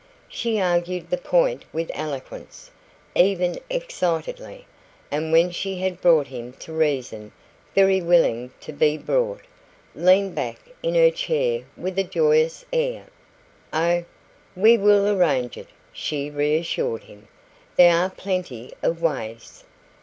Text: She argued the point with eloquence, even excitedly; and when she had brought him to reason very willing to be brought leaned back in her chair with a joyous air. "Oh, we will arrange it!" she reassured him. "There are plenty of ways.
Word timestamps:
She 0.29 0.59
argued 0.59 1.11
the 1.11 1.17
point 1.19 1.63
with 1.71 1.91
eloquence, 1.93 2.71
even 3.13 3.59
excitedly; 3.69 4.65
and 5.11 5.31
when 5.31 5.51
she 5.51 5.77
had 5.77 6.01
brought 6.01 6.25
him 6.25 6.53
to 6.53 6.73
reason 6.73 7.31
very 7.75 8.01
willing 8.01 8.49
to 8.61 8.73
be 8.73 8.97
brought 8.97 9.41
leaned 9.93 10.33
back 10.33 10.59
in 10.81 10.95
her 10.95 11.11
chair 11.11 11.65
with 11.77 11.99
a 11.99 12.03
joyous 12.03 12.65
air. 12.73 13.05
"Oh, 13.71 14.03
we 14.55 14.75
will 14.75 15.07
arrange 15.07 15.55
it!" 15.55 15.69
she 15.93 16.31
reassured 16.31 17.03
him. 17.03 17.27
"There 17.75 17.95
are 17.95 18.09
plenty 18.09 18.73
of 18.81 19.03
ways. 19.03 19.63